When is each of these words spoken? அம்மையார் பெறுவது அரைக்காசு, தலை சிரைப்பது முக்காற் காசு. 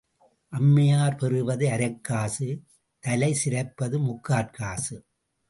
அம்மையார் 0.53 1.15
பெறுவது 1.15 1.67
அரைக்காசு, 1.67 2.47
தலை 3.03 3.31
சிரைப்பது 3.33 3.99
முக்காற் 3.99 4.53
காசு. 4.53 4.97